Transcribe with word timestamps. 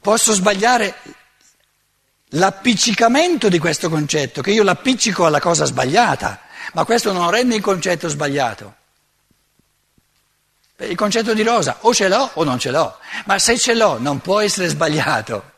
Posso 0.00 0.32
sbagliare 0.32 0.94
l'appiccicamento 2.30 3.48
di 3.48 3.58
questo 3.58 3.88
concetto, 3.88 4.40
che 4.42 4.50
io 4.50 4.62
l'appiccico 4.62 5.26
alla 5.26 5.40
cosa 5.40 5.64
sbagliata, 5.64 6.40
ma 6.74 6.84
questo 6.84 7.12
non 7.12 7.30
rende 7.30 7.56
il 7.56 7.62
concetto 7.62 8.08
sbagliato. 8.08 8.76
Il 10.78 10.96
concetto 10.96 11.34
di 11.34 11.42
rosa 11.42 11.78
o 11.80 11.92
ce 11.92 12.08
l'ho 12.08 12.30
o 12.34 12.44
non 12.44 12.58
ce 12.58 12.70
l'ho, 12.70 12.98
ma 13.26 13.38
se 13.38 13.58
ce 13.58 13.74
l'ho 13.74 13.98
non 13.98 14.20
può 14.20 14.40
essere 14.40 14.68
sbagliato. 14.68 15.52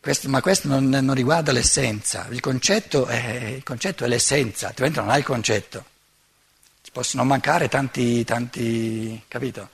Questo, 0.00 0.28
ma 0.28 0.42
questo 0.42 0.68
non, 0.68 0.88
non, 0.88 1.14
riguarda 1.14 1.52
l'essenza, 1.52 2.26
il 2.30 2.40
concetto, 2.40 3.06
è, 3.06 3.54
il 3.56 3.62
concetto, 3.62 4.04
è, 4.04 4.08
l'essenza, 4.08 4.66
altrimenti 4.68 4.98
non 4.98 5.08
hai 5.08 5.20
il 5.20 5.24
concetto. 5.24 5.84
Ci 6.82 6.90
possono 6.90 7.24
mancare 7.24 7.68
tanti, 7.68 8.24
tanti, 8.24 9.22
capito? 9.28 9.70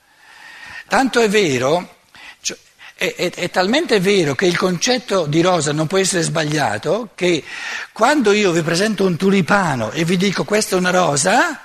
Tanto 0.91 1.21
è 1.21 1.29
vero, 1.29 1.99
cioè, 2.41 2.57
è, 2.95 3.15
è, 3.15 3.31
è 3.31 3.49
talmente 3.49 4.01
vero 4.01 4.35
che 4.35 4.45
il 4.45 4.57
concetto 4.57 5.25
di 5.25 5.39
rosa 5.39 5.71
non 5.71 5.87
può 5.87 5.97
essere 5.97 6.21
sbagliato 6.21 7.11
che 7.15 7.45
quando 7.93 8.33
io 8.33 8.51
vi 8.51 8.61
presento 8.61 9.05
un 9.05 9.15
tulipano 9.15 9.91
e 9.91 10.03
vi 10.03 10.17
dico 10.17 10.43
questa 10.43 10.75
è 10.75 10.79
una 10.79 10.89
rosa, 10.89 11.61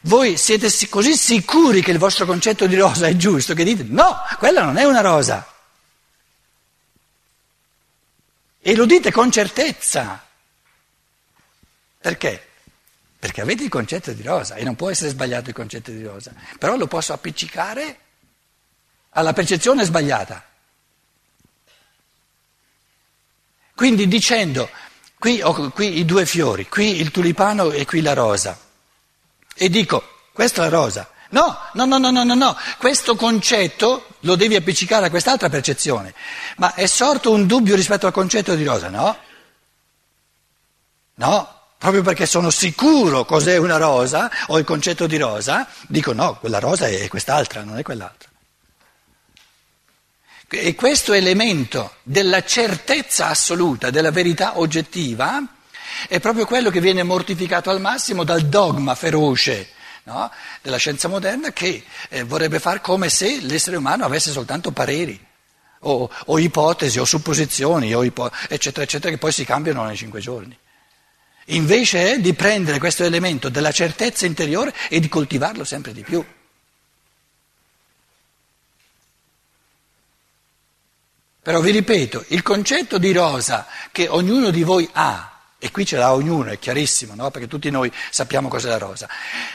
voi 0.00 0.36
siete 0.36 0.68
così 0.88 1.16
sicuri 1.16 1.80
che 1.80 1.92
il 1.92 1.98
vostro 1.98 2.26
concetto 2.26 2.66
di 2.66 2.74
rosa 2.74 3.06
è 3.06 3.14
giusto 3.14 3.54
che 3.54 3.62
dite 3.62 3.84
no, 3.84 4.16
quella 4.38 4.64
non 4.64 4.78
è 4.78 4.82
una 4.82 5.00
rosa. 5.00 5.46
E 8.60 8.74
lo 8.74 8.84
dite 8.84 9.12
con 9.12 9.30
certezza. 9.30 10.26
Perché? 12.00 12.48
Perché 13.26 13.40
avete 13.40 13.64
il 13.64 13.68
concetto 13.68 14.12
di 14.12 14.22
rosa 14.22 14.54
e 14.54 14.62
non 14.62 14.76
può 14.76 14.88
essere 14.88 15.10
sbagliato 15.10 15.48
il 15.48 15.54
concetto 15.56 15.90
di 15.90 16.04
rosa, 16.04 16.32
però 16.60 16.76
lo 16.76 16.86
posso 16.86 17.12
appiccicare 17.12 17.98
alla 19.10 19.32
percezione 19.32 19.84
sbagliata. 19.84 20.44
Quindi 23.74 24.06
dicendo, 24.06 24.70
qui 25.18 25.42
ho 25.42 25.70
qui 25.70 25.98
i 25.98 26.04
due 26.04 26.24
fiori, 26.24 26.68
qui 26.68 27.00
il 27.00 27.10
tulipano 27.10 27.72
e 27.72 27.84
qui 27.84 28.00
la 28.00 28.12
rosa 28.12 28.56
e 29.56 29.68
dico, 29.70 30.04
questa 30.32 30.64
è 30.64 30.70
la 30.70 30.76
rosa. 30.76 31.10
No, 31.30 31.58
no, 31.72 31.84
no, 31.84 31.98
no, 31.98 32.12
no, 32.12 32.22
no, 32.22 32.34
no, 32.34 32.56
questo 32.78 33.16
concetto 33.16 34.06
lo 34.20 34.36
devi 34.36 34.54
appiccicare 34.54 35.06
a 35.06 35.10
quest'altra 35.10 35.48
percezione. 35.48 36.14
Ma 36.58 36.74
è 36.74 36.86
sorto 36.86 37.32
un 37.32 37.44
dubbio 37.48 37.74
rispetto 37.74 38.06
al 38.06 38.12
concetto 38.12 38.54
di 38.54 38.62
rosa, 38.62 38.88
no? 38.88 39.18
No, 41.14 41.55
proprio 41.78 42.02
perché 42.02 42.26
sono 42.26 42.50
sicuro 42.50 43.24
cos'è 43.24 43.56
una 43.56 43.76
rosa 43.76 44.30
o 44.48 44.58
il 44.58 44.64
concetto 44.64 45.06
di 45.06 45.16
rosa, 45.16 45.68
dico 45.86 46.12
no, 46.12 46.36
quella 46.38 46.58
rosa 46.58 46.88
è 46.88 47.08
quest'altra, 47.08 47.62
non 47.62 47.78
è 47.78 47.82
quell'altra. 47.82 48.30
E 50.48 50.74
questo 50.74 51.12
elemento 51.12 51.96
della 52.02 52.44
certezza 52.44 53.28
assoluta, 53.28 53.90
della 53.90 54.12
verità 54.12 54.58
oggettiva, 54.58 55.42
è 56.08 56.20
proprio 56.20 56.46
quello 56.46 56.70
che 56.70 56.80
viene 56.80 57.02
mortificato 57.02 57.70
al 57.70 57.80
massimo 57.80 58.22
dal 58.22 58.42
dogma 58.42 58.94
feroce 58.94 59.70
no? 60.04 60.30
della 60.62 60.76
scienza 60.76 61.08
moderna 61.08 61.52
che 61.52 61.84
eh, 62.08 62.22
vorrebbe 62.22 62.60
fare 62.60 62.80
come 62.80 63.08
se 63.08 63.40
l'essere 63.40 63.76
umano 63.76 64.04
avesse 64.04 64.30
soltanto 64.30 64.70
pareri 64.72 65.18
o, 65.80 66.10
o 66.26 66.38
ipotesi 66.38 66.98
o 66.98 67.04
supposizioni 67.04 67.94
o 67.94 68.02
ipo- 68.02 68.30
eccetera 68.48 68.84
eccetera 68.84 69.10
che 69.10 69.18
poi 69.18 69.32
si 69.32 69.44
cambiano 69.44 69.84
nei 69.84 69.96
cinque 69.96 70.20
giorni. 70.20 70.56
Invece 71.50 72.14
è 72.14 72.18
di 72.18 72.34
prendere 72.34 72.78
questo 72.78 73.04
elemento 73.04 73.48
della 73.48 73.70
certezza 73.70 74.26
interiore 74.26 74.74
e 74.88 75.00
di 75.00 75.08
coltivarlo 75.08 75.64
sempre 75.64 75.92
di 75.92 76.02
più. 76.02 76.24
Però 81.42 81.60
vi 81.60 81.70
ripeto, 81.70 82.24
il 82.28 82.42
concetto 82.42 82.98
di 82.98 83.12
rosa 83.12 83.66
che 83.92 84.08
ognuno 84.08 84.50
di 84.50 84.64
voi 84.64 84.88
ha 84.92 85.36
e 85.58 85.70
qui 85.70 85.86
ce 85.86 85.96
l'ha 85.96 86.12
ognuno, 86.12 86.50
è 86.50 86.58
chiarissimo, 86.58 87.14
no? 87.14 87.30
perché 87.30 87.48
tutti 87.48 87.70
noi 87.70 87.90
sappiamo 88.10 88.48
cos'è 88.48 88.68
la 88.68 88.78
rosa. 88.78 89.08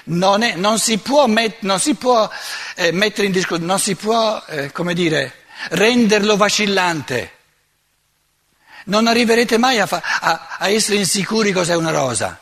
Non, 0.06 0.41
è, 0.41 0.56
non 0.56 0.80
si 0.80 0.97
può, 0.97 1.28
met, 1.28 1.57
non 1.59 1.80
si 1.80 1.96
può 1.96 2.30
eh, 2.75 2.91
mettere 2.91 3.28
in 3.28 3.34
discussione, 3.34 3.66
non 3.66 3.80
si 3.80 3.96
può, 3.96 4.44
eh, 4.47 4.72
come 4.72 4.94
dire, 4.94 5.44
renderlo 5.69 6.38
vacillante. 6.38 7.40
Non 8.86 9.08
arriverete 9.08 9.58
mai 9.58 9.80
a, 9.80 9.86
fa, 9.86 10.02
a, 10.02 10.58
a 10.58 10.69
essere 10.69 10.97
insicuri 10.97 11.52
cos'è 11.52 11.75
una 11.75 11.92
rosa. 11.92 12.40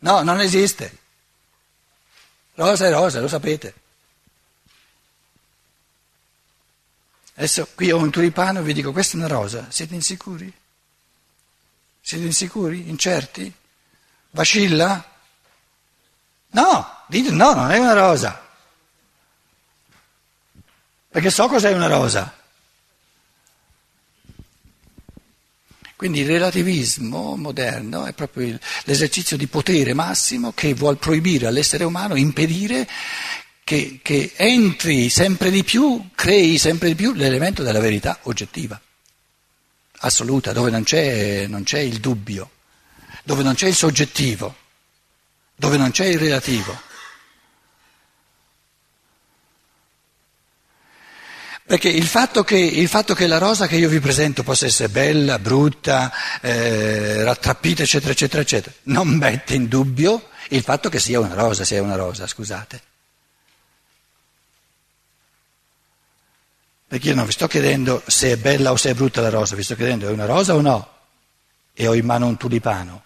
No, 0.00 0.22
non 0.22 0.40
esiste. 0.40 0.96
Rosa 2.54 2.86
è 2.86 2.90
rosa, 2.90 3.20
lo 3.20 3.28
sapete. 3.28 3.74
Adesso 7.34 7.68
qui 7.74 7.92
ho 7.92 7.98
un 7.98 8.10
tulipano 8.10 8.58
e 8.58 8.62
vi 8.62 8.72
dico, 8.72 8.90
questa 8.90 9.16
è 9.16 9.20
una 9.20 9.28
rosa, 9.28 9.66
siete 9.70 9.94
insicuri? 9.94 10.52
Siete 12.00 12.24
insicuri? 12.24 12.88
Incerti? 12.88 13.52
Vacilla? 14.30 15.04
No, 16.50 17.04
dite 17.06 17.30
no, 17.30 17.54
non 17.54 17.70
è 17.70 17.78
una 17.78 17.92
rosa. 17.92 18.44
Perché 21.10 21.30
so 21.30 21.46
cos'è 21.46 21.72
una 21.72 21.86
rosa. 21.86 22.37
Quindi 25.98 26.20
il 26.20 26.28
relativismo 26.28 27.34
moderno 27.34 28.04
è 28.04 28.12
proprio 28.12 28.56
l'esercizio 28.84 29.36
di 29.36 29.48
potere 29.48 29.94
massimo 29.94 30.52
che 30.52 30.72
vuole 30.72 30.94
proibire 30.94 31.48
all'essere 31.48 31.82
umano, 31.82 32.14
impedire 32.14 32.88
che, 33.64 33.98
che 34.00 34.30
entri 34.36 35.08
sempre 35.08 35.50
di 35.50 35.64
più, 35.64 36.10
crei 36.14 36.56
sempre 36.56 36.90
di 36.90 36.94
più 36.94 37.14
l'elemento 37.14 37.64
della 37.64 37.80
verità 37.80 38.20
oggettiva 38.22 38.80
assoluta, 39.98 40.52
dove 40.52 40.70
non 40.70 40.84
c'è, 40.84 41.48
non 41.48 41.64
c'è 41.64 41.80
il 41.80 41.98
dubbio, 41.98 42.48
dove 43.24 43.42
non 43.42 43.54
c'è 43.54 43.66
il 43.66 43.74
soggettivo, 43.74 44.54
dove 45.56 45.76
non 45.78 45.90
c'è 45.90 46.06
il 46.06 46.20
relativo. 46.20 46.80
Perché 51.68 51.90
il 51.90 52.06
fatto, 52.06 52.44
che, 52.44 52.56
il 52.56 52.88
fatto, 52.88 53.12
che, 53.12 53.26
la 53.26 53.36
rosa 53.36 53.66
che 53.66 53.76
io 53.76 53.90
vi 53.90 54.00
presento 54.00 54.42
possa 54.42 54.64
essere 54.64 54.88
bella, 54.88 55.38
brutta, 55.38 56.10
eh, 56.40 57.22
rattrappita, 57.22 57.82
eccetera, 57.82 58.12
eccetera, 58.12 58.40
eccetera, 58.40 58.74
non 58.84 59.08
mette 59.08 59.52
in 59.52 59.68
dubbio 59.68 60.30
il 60.48 60.62
fatto 60.62 60.88
che 60.88 60.98
sia 60.98 61.20
una 61.20 61.34
rosa, 61.34 61.64
sia 61.64 61.82
una 61.82 61.94
rosa, 61.94 62.26
scusate. 62.26 62.82
Perché 66.88 67.08
io 67.08 67.14
non 67.14 67.26
vi 67.26 67.32
sto 67.32 67.46
chiedendo 67.46 68.02
se 68.06 68.32
è 68.32 68.36
bella 68.38 68.72
o 68.72 68.76
se 68.76 68.88
è 68.88 68.94
brutta 68.94 69.20
la 69.20 69.28
rosa, 69.28 69.54
vi 69.54 69.62
sto 69.62 69.74
chiedendo 69.74 70.08
è 70.08 70.10
una 70.10 70.24
rosa 70.24 70.54
o 70.54 70.62
no? 70.62 70.88
E 71.74 71.86
ho 71.86 71.92
in 71.92 72.06
mano 72.06 72.28
un 72.28 72.38
tulipano. 72.38 73.02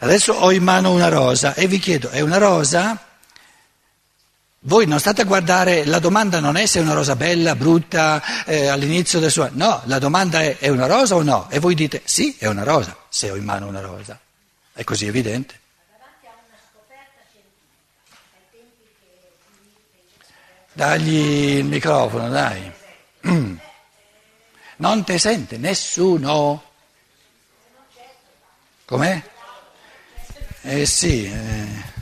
Adesso 0.00 0.34
ho 0.34 0.52
in 0.52 0.62
mano 0.62 0.92
una 0.92 1.08
rosa 1.08 1.54
e 1.54 1.66
vi 1.66 1.78
chiedo, 1.78 2.10
è 2.10 2.20
una 2.20 2.36
rosa? 2.36 3.05
Voi 4.66 4.84
non 4.84 4.98
state 4.98 5.22
a 5.22 5.24
guardare, 5.24 5.84
la 5.84 6.00
domanda 6.00 6.40
non 6.40 6.56
è 6.56 6.66
se 6.66 6.80
è 6.80 6.82
una 6.82 6.92
rosa 6.92 7.14
bella, 7.14 7.54
brutta, 7.54 8.44
eh, 8.44 8.66
all'inizio 8.66 9.20
del 9.20 9.30
suo... 9.30 9.48
No, 9.52 9.80
la 9.84 10.00
domanda 10.00 10.42
è 10.42 10.58
è 10.58 10.68
una 10.70 10.86
rosa 10.86 11.14
o 11.14 11.22
no? 11.22 11.48
E 11.50 11.60
voi 11.60 11.76
dite 11.76 12.02
sì, 12.04 12.34
è 12.36 12.48
una 12.48 12.64
rosa, 12.64 12.96
se 13.08 13.30
ho 13.30 13.36
in 13.36 13.44
mano 13.44 13.68
una 13.68 13.80
rosa. 13.80 14.18
È 14.72 14.82
così 14.82 15.06
evidente. 15.06 15.60
Dagli 20.72 21.58
il 21.58 21.64
microfono, 21.64 22.28
dai. 22.28 22.72
Non 24.78 25.04
ti 25.04 25.18
sente 25.18 25.56
nessuno. 25.56 26.62
Com'è? 28.84 29.22
Eh 30.62 30.84
sì, 30.84 31.24
eh. 31.24 31.95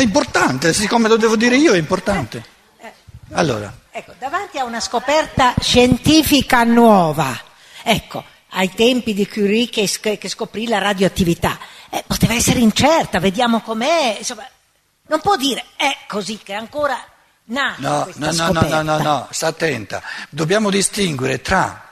È 0.00 0.02
importante, 0.02 0.72
siccome 0.72 1.08
lo 1.08 1.16
devo 1.16 1.36
dire 1.36 1.56
io 1.56 1.72
è 1.74 1.78
importante. 1.78 2.58
Allora. 3.32 3.72
Ecco, 3.92 4.14
davanti 4.18 4.58
a 4.58 4.64
una 4.64 4.80
scoperta 4.80 5.54
scientifica 5.60 6.64
nuova, 6.64 7.38
ecco, 7.82 8.24
ai 8.50 8.72
tempi 8.72 9.14
di 9.14 9.28
Curie 9.28 9.68
che, 9.68 9.88
che 10.18 10.28
scoprì 10.28 10.66
la 10.66 10.78
radioattività, 10.78 11.58
eh, 11.90 12.02
poteva 12.06 12.34
essere 12.34 12.60
incerta, 12.60 13.20
vediamo 13.20 13.60
com'è, 13.60 14.16
insomma, 14.18 14.46
non 15.06 15.20
può 15.20 15.36
dire 15.36 15.64
è 15.76 15.96
così 16.08 16.38
che 16.42 16.54
ancora 16.54 16.96
no, 17.44 17.74
no, 17.78 18.08
no, 18.14 18.32
no, 18.32 18.52
no, 18.52 18.82
no, 18.82 18.98
no, 18.98 19.28
sta 19.30 19.48
attenta. 19.48 20.02
Dobbiamo 20.28 20.70
distinguere 20.70 21.40
tra 21.40 21.88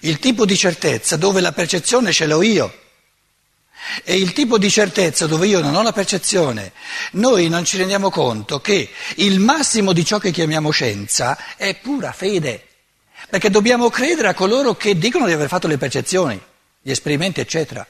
il 0.00 0.18
tipo 0.18 0.44
di 0.44 0.56
certezza 0.56 1.16
dove 1.16 1.40
la 1.40 1.52
percezione 1.52 2.12
ce 2.12 2.26
l'ho 2.26 2.42
io 2.42 2.82
e 4.02 4.16
il 4.16 4.32
tipo 4.32 4.58
di 4.58 4.70
certezza 4.70 5.26
dove 5.26 5.46
io 5.46 5.60
non 5.60 5.74
ho 5.74 5.82
la 5.82 5.92
percezione. 5.92 6.72
Noi 7.12 7.48
non 7.48 7.64
ci 7.64 7.76
rendiamo 7.76 8.10
conto 8.10 8.60
che 8.60 8.90
il 9.16 9.38
massimo 9.40 9.92
di 9.92 10.04
ciò 10.04 10.18
che 10.18 10.30
chiamiamo 10.30 10.70
scienza 10.70 11.38
è 11.56 11.74
pura 11.76 12.12
fede, 12.12 12.66
perché 13.28 13.50
dobbiamo 13.50 13.90
credere 13.90 14.28
a 14.28 14.34
coloro 14.34 14.74
che 14.74 14.96
dicono 14.98 15.26
di 15.26 15.32
aver 15.32 15.48
fatto 15.48 15.66
le 15.66 15.78
percezioni, 15.78 16.40
gli 16.80 16.90
esperimenti, 16.90 17.40
eccetera. 17.40 17.86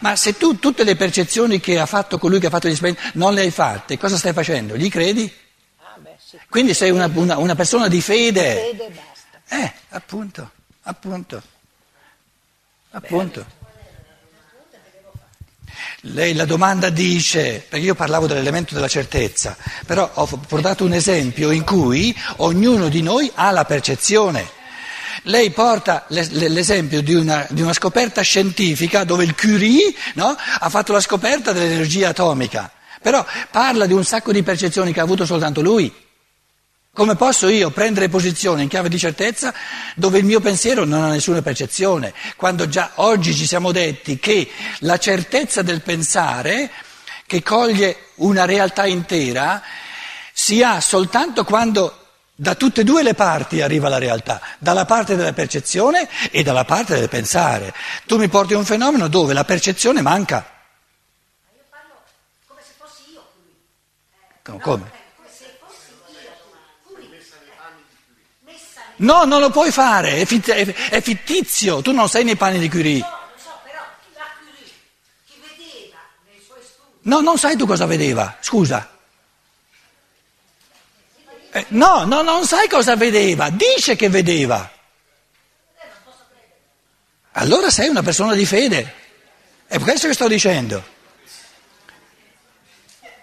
Ma 0.00 0.14
se 0.16 0.36
tu 0.36 0.58
tutte 0.58 0.84
le 0.84 0.94
percezioni 0.94 1.58
che 1.60 1.78
ha 1.78 1.86
fatto 1.86 2.18
colui 2.18 2.38
che 2.38 2.46
ha 2.46 2.50
fatto 2.50 2.68
gli 2.68 2.72
esperimenti 2.72 3.18
non 3.18 3.34
le 3.34 3.42
hai 3.42 3.50
fatte, 3.50 3.98
cosa 3.98 4.16
stai 4.16 4.32
facendo? 4.32 4.76
Gli 4.76 4.88
credi? 4.88 5.30
Ah. 5.78 5.98
Quindi 6.48 6.74
sei 6.74 6.90
una, 6.90 7.10
una, 7.12 7.38
una 7.38 7.54
persona 7.54 7.88
di 7.88 8.00
fede. 8.00 8.70
Fede 8.70 8.86
e 8.86 8.90
basta. 8.90 9.62
Eh, 9.64 9.72
appunto, 9.90 10.50
appunto, 10.82 11.42
appunto. 12.90 13.62
Lei 16.08 16.34
la 16.34 16.44
domanda 16.44 16.90
dice, 16.90 17.64
perché 17.66 17.86
io 17.86 17.94
parlavo 17.94 18.26
dell'elemento 18.26 18.74
della 18.74 18.88
certezza, 18.88 19.56
però 19.86 20.10
ho 20.12 20.26
portato 20.46 20.84
un 20.84 20.92
esempio 20.92 21.50
in 21.50 21.64
cui 21.64 22.14
ognuno 22.36 22.90
di 22.90 23.00
noi 23.00 23.30
ha 23.34 23.50
la 23.50 23.64
percezione. 23.64 24.46
Lei 25.22 25.50
porta 25.50 26.04
l'esempio 26.08 27.00
di 27.00 27.14
una, 27.14 27.46
di 27.48 27.62
una 27.62 27.72
scoperta 27.72 28.20
scientifica 28.20 29.04
dove 29.04 29.24
il 29.24 29.34
Curie 29.34 29.94
no, 30.14 30.36
ha 30.58 30.68
fatto 30.68 30.92
la 30.92 31.00
scoperta 31.00 31.52
dell'energia 31.52 32.10
atomica, 32.10 32.70
però 33.00 33.24
parla 33.50 33.86
di 33.86 33.94
un 33.94 34.04
sacco 34.04 34.30
di 34.30 34.42
percezioni 34.42 34.92
che 34.92 35.00
ha 35.00 35.04
avuto 35.04 35.24
soltanto 35.24 35.62
lui. 35.62 35.90
Come 36.94 37.16
posso 37.16 37.48
io 37.48 37.70
prendere 37.70 38.08
posizione 38.08 38.62
in 38.62 38.68
chiave 38.68 38.88
di 38.88 38.98
certezza 38.98 39.52
dove 39.96 40.18
il 40.18 40.24
mio 40.24 40.38
pensiero 40.38 40.84
non 40.84 41.02
ha 41.02 41.10
nessuna 41.10 41.42
percezione, 41.42 42.14
quando 42.36 42.68
già 42.68 42.92
oggi 42.94 43.34
ci 43.34 43.46
siamo 43.46 43.72
detti 43.72 44.20
che 44.20 44.48
la 44.78 44.96
certezza 44.96 45.62
del 45.62 45.82
pensare, 45.82 46.70
che 47.26 47.42
coglie 47.42 48.10
una 48.16 48.44
realtà 48.44 48.86
intera, 48.86 49.60
si 50.32 50.62
ha 50.62 50.80
soltanto 50.80 51.42
quando 51.42 51.98
da 52.32 52.54
tutte 52.54 52.82
e 52.82 52.84
due 52.84 53.02
le 53.02 53.14
parti 53.14 53.60
arriva 53.60 53.88
la 53.88 53.98
realtà, 53.98 54.40
dalla 54.58 54.84
parte 54.84 55.16
della 55.16 55.32
percezione 55.32 56.08
e 56.30 56.44
dalla 56.44 56.64
parte 56.64 56.96
del 56.96 57.08
pensare. 57.08 57.74
Tu 58.06 58.18
mi 58.18 58.28
porti 58.28 58.54
un 58.54 58.64
fenomeno 58.64 59.08
dove 59.08 59.34
la 59.34 59.44
percezione 59.44 60.00
manca. 60.00 60.36
Ma 61.42 61.50
io 61.56 61.64
parlo 61.70 62.02
come 62.46 62.60
se 62.64 62.72
fossi 62.76 63.12
io 63.12 63.24
come? 64.60 65.02
Come 65.16 65.28
se 65.30 65.58
fossi 65.60 65.90
io 66.24 66.32
qui. 66.92 67.08
Messa 68.40 68.82
No, 68.96 69.24
non 69.24 69.40
lo 69.40 69.50
puoi 69.50 69.70
fare, 69.72 70.18
è, 70.18 70.24
fit- 70.24 70.50
è- 70.50 71.00
fittizio, 71.00 71.82
tu 71.82 71.92
non 71.92 72.08
sei 72.08 72.24
nei 72.24 72.36
panni 72.36 72.58
di 72.58 72.68
Curie. 72.70 73.00
No, 73.00 73.08
lo 73.08 73.38
so, 73.42 73.50
però 73.64 73.80
la 74.14 74.24
Curie, 74.38 74.70
chi 75.26 75.34
vedeva 75.40 75.98
nei 76.26 76.40
suoi 76.46 76.58
studi, 76.62 76.98
No, 77.02 77.20
non 77.20 77.36
sai 77.38 77.56
tu 77.56 77.66
cosa 77.66 77.86
vedeva, 77.86 78.36
scusa. 78.40 78.88
Eh, 81.50 81.64
no, 81.68 82.04
no, 82.04 82.22
non 82.22 82.46
sai 82.46 82.68
cosa 82.68 82.94
vedeva, 82.96 83.50
dice 83.50 83.96
che 83.96 84.08
vedeva. 84.08 84.70
Allora 87.36 87.68
sei 87.70 87.88
una 87.88 88.02
persona 88.02 88.34
di 88.34 88.46
fede. 88.46 88.94
È 89.66 89.78
questo 89.80 90.06
che 90.06 90.14
sto 90.14 90.28
dicendo. 90.28 90.92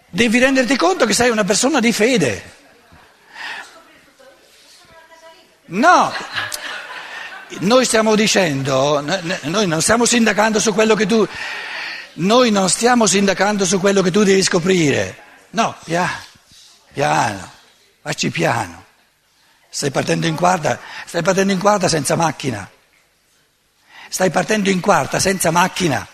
Devi 0.10 0.38
renderti 0.40 0.76
conto 0.76 1.06
che 1.06 1.14
sei 1.14 1.30
una 1.30 1.46
persona 1.46 1.80
di 1.80 1.94
fede. 1.94 2.60
No, 5.72 6.14
noi 7.60 7.86
stiamo 7.86 8.16
dicendo, 8.16 9.00
noi 9.44 9.68
non 9.68 9.82
stiamo 9.82 10.04
sindacando 10.04 10.60
su 10.60 10.74
quello 10.74 10.96
che 10.96 11.06
tu, 11.06 11.26
noi 12.16 12.52
non 12.52 12.70
stiamo 12.70 13.06
sindacando 13.06 13.64
su 13.66 13.80
quello 13.80 14.02
che 14.02 14.12
tu 14.12 14.24
devi 14.24 14.44
scoprire. 14.44 15.16
No, 15.52 15.74
piano, 15.86 16.24
piano, 16.92 17.52
facci 18.02 18.30
piano. 18.32 18.84
Stai 19.70 19.92
partendo 19.92 20.28
in 20.28 20.36
quarta, 20.36 20.78
stai 21.06 21.22
partendo 21.22 21.54
in 21.54 21.60
quarta 21.60 21.88
senza 21.88 22.18
macchina. 22.18 22.70
Stai 24.10 24.30
partendo 24.30 24.70
in 24.70 24.82
quarta 24.82 25.22
senza 25.22 25.52
macchina. 25.52 26.06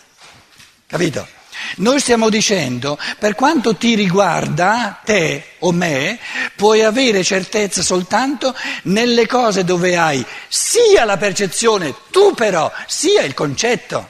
Capito? 0.85 1.27
Noi 1.75 1.99
stiamo 1.99 2.29
dicendo, 2.29 2.97
per 3.19 3.35
quanto 3.35 3.75
ti 3.75 3.95
riguarda, 3.95 5.01
te 5.03 5.55
o 5.59 5.71
me, 5.71 6.19
puoi 6.55 6.83
avere 6.83 7.23
certezza 7.23 7.81
soltanto 7.81 8.55
nelle 8.83 9.27
cose 9.27 9.63
dove 9.63 9.97
hai 9.97 10.25
sia 10.47 11.05
la 11.05 11.17
percezione, 11.17 11.93
tu 12.09 12.33
però, 12.33 12.71
sia 12.87 13.21
il 13.23 13.33
concetto. 13.33 14.09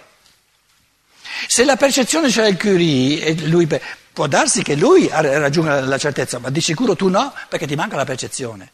Se 1.48 1.66
la 1.66 1.76
percezione 1.76 2.30
c'è 2.30 2.48
il 2.48 2.58
Curie, 2.58 3.34
lui, 3.48 3.68
può 4.14 4.28
darsi 4.28 4.64
che 4.64 4.76
lui 4.76 5.08
raggiunga 5.12 5.82
la 5.82 5.98
certezza, 5.98 6.40
ma 6.40 6.50
di 6.50 6.62
sicuro 6.62 6.96
tu 6.96 7.10
no, 7.10 7.34
perché 7.50 7.68
ti 7.68 7.76
manca 7.76 7.96
la 7.96 8.06
percezione. 8.06 8.72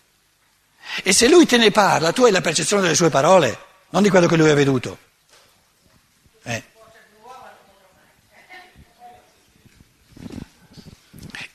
E 1.03 1.13
se 1.13 1.27
lui 1.27 1.45
te 1.45 1.57
ne 1.57 1.71
parla, 1.71 2.11
tu 2.11 2.23
hai 2.23 2.31
la 2.31 2.41
percezione 2.41 2.83
delle 2.83 2.95
sue 2.95 3.09
parole, 3.09 3.57
non 3.89 4.03
di 4.03 4.09
quello 4.09 4.27
che 4.27 4.35
lui 4.35 4.49
ha 4.49 4.53
veduto. 4.53 4.97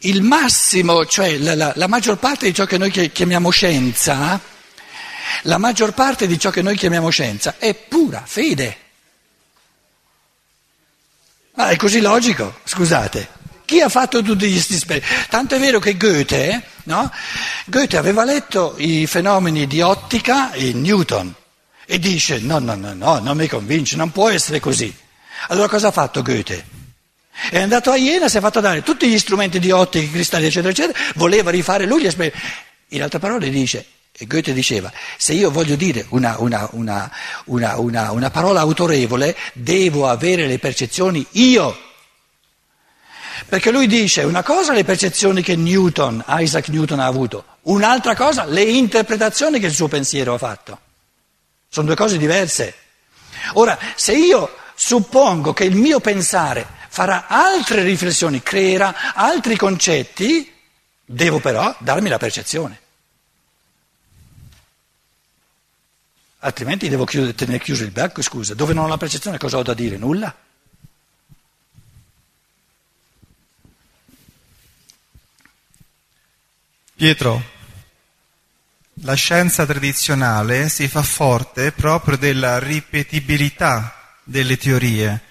Il 0.03 0.23
massimo, 0.23 1.05
cioè 1.07 1.39
la, 1.39 1.57
la, 1.57 1.73
la, 1.75 1.87
maggior 1.89 2.19
parte 2.19 2.47
di 2.47 2.55
ciò 2.55 2.65
che 2.67 2.79
noi 2.79 2.91
chiamiamo 2.91 3.51
scienza, 3.51 4.41
la 5.43 5.59
maggior 5.59 5.93
parte 5.93 6.29
di 6.29 6.39
ciò 6.39 6.51
che 6.51 6.63
noi 6.63 6.77
chiamiamo 6.77 7.11
scienza 7.11 7.57
è 7.59 7.75
pura 7.75 8.23
fede. 8.25 8.77
Ma 11.55 11.71
è 11.71 11.77
così 11.77 12.01
logico, 12.01 12.61
scusate. 12.63 13.37
Chi 13.65 13.81
ha 13.81 13.89
fatto 13.89 14.23
tutti 14.23 14.49
questi 14.49 14.75
esperimenti? 14.75 15.29
Tanto 15.29 15.57
è 15.57 15.59
vero 15.59 15.81
che 15.81 15.97
Goethe, 15.97 16.63
no? 16.85 17.11
Goethe 17.67 17.97
aveva 17.97 18.23
letto 18.25 18.77
i 18.79 19.07
fenomeni 19.07 19.67
di 19.67 19.81
ottica 19.81 20.55
in 20.55 20.81
Newton 20.81 21.35
e 21.85 21.99
dice 21.99 22.39
no, 22.39 22.61
no, 22.61 22.77
no, 22.77 22.95
no, 22.95 23.19
non 23.19 23.37
mi 23.37 23.49
convince, 23.49 23.97
non 23.97 24.13
può 24.13 24.29
essere 24.29 24.61
così. 24.61 24.95
Allora 25.49 25.69
cosa 25.69 25.89
ha 25.89 25.93
fatto 25.93 26.23
Goethe? 26.23 26.78
È 27.51 27.61
andato 27.61 27.91
a 27.91 27.97
Iena, 27.97 28.29
si 28.29 28.37
è 28.37 28.41
fatto 28.41 28.61
dare 28.61 28.83
tutti 28.83 29.09
gli 29.09 29.19
strumenti 29.19 29.59
di 29.59 29.71
ottica, 29.71 30.11
cristalli, 30.11 30.47
eccetera, 30.47 30.71
eccetera, 30.71 30.99
voleva 31.15 31.51
rifare 31.51 31.87
lui 31.87 32.03
gli 32.03 32.07
esperimenti. 32.07 32.47
In 32.89 33.03
altre 33.03 33.19
parole 33.19 33.49
dice, 33.49 33.87
Goethe 34.27 34.53
diceva, 34.53 34.93
se 35.17 35.35
io 35.35 35.51
voglio 35.51 35.77
dire 35.77 36.07
una, 36.11 36.37
una, 36.39 36.69
una, 36.73 37.11
una, 38.11 38.31
parola 38.31 38.61
autorevole, 38.61 39.37
devo 39.53 40.09
avere 40.09 40.47
le 40.47 40.59
percezioni 40.59 41.25
io. 41.33 41.87
Perché 43.49 43.71
lui 43.71 43.87
dice 43.87 44.25
una 44.25 44.43
cosa 44.43 44.73
le 44.73 44.85
percezioni 44.85 45.41
che 45.43 45.55
Newton, 45.55 46.25
Isaac 46.27 46.69
Newton 46.69 46.99
ha 46.99 47.07
avuto, 47.07 47.45
un'altra 47.63 48.17
cosa 48.17 48.45
le 48.45 48.63
interpretazioni 48.63 49.61
che 49.61 49.67
il 49.67 49.75
suo 49.75 49.87
pensiero 49.87 50.35
ha 50.35 50.39
fatto. 50.39 50.81
Sono 51.69 51.87
due 51.87 51.97
cose 51.97 52.19
diverse. 52.19 52.75
Ora, 53.53 53.79
se 53.95 54.13
io 54.15 54.57
suppongo 54.75 55.53
che 55.53 55.65
il 55.65 55.77
mio 55.77 56.01
pensare 56.01 56.67
farà 56.99 57.29
altre 57.29 57.85
riflessioni, 57.85 58.43
creerà 58.43 59.15
altri 59.15 59.57
concetti, 59.57 60.53
devo 61.05 61.39
però 61.39 61.73
darmi 61.79 62.09
la 62.09 62.19
percezione. 62.19 62.81
Altrimenti 66.41 66.89
devo 66.89 67.05
chiudere, 67.05 67.37
tenere 67.37 67.61
chiuso 67.61 67.85
il 67.85 67.93
becco, 67.93 68.21
scusa. 68.21 68.55
Dove 68.55 68.75
non 68.75 68.87
ho 68.87 68.89
la 68.89 68.97
percezione 68.97 69.39
cosa 69.39 69.59
ho 69.59 69.63
da 69.63 69.75
dire? 69.75 69.97
Nulla. 69.97 70.35
Pietro, 76.97 77.43
la 79.03 79.15
scienza 79.15 79.65
tradizionale 79.65 80.69
si 80.69 80.89
fa 80.89 81.05
forte 81.05 81.71
proprio 81.71 82.17
della 82.17 82.59
ripetibilità 82.59 84.17
delle 84.25 84.57
teorie. 84.57 85.27